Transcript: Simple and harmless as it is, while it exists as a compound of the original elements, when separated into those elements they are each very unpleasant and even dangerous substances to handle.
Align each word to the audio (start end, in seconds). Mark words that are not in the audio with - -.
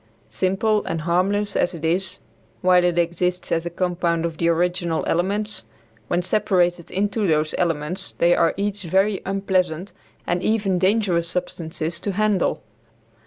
Simple 0.31 0.83
and 0.85 1.01
harmless 1.01 1.55
as 1.55 1.75
it 1.75 1.85
is, 1.85 2.21
while 2.61 2.83
it 2.83 2.97
exists 2.97 3.51
as 3.51 3.67
a 3.67 3.69
compound 3.69 4.25
of 4.25 4.39
the 4.39 4.49
original 4.49 5.03
elements, 5.05 5.65
when 6.07 6.23
separated 6.23 6.89
into 6.89 7.27
those 7.27 7.53
elements 7.59 8.15
they 8.17 8.35
are 8.35 8.55
each 8.57 8.81
very 8.81 9.21
unpleasant 9.27 9.93
and 10.25 10.41
even 10.41 10.79
dangerous 10.79 11.27
substances 11.27 11.99
to 11.99 12.13
handle. 12.13 12.63